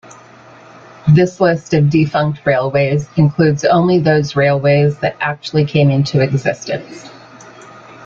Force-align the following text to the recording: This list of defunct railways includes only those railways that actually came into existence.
This 1.09 1.39
list 1.39 1.75
of 1.75 1.91
defunct 1.91 2.43
railways 2.43 3.07
includes 3.17 3.63
only 3.63 3.99
those 3.99 4.35
railways 4.35 4.97
that 5.01 5.15
actually 5.19 5.65
came 5.65 5.91
into 5.91 6.21
existence. 6.21 7.07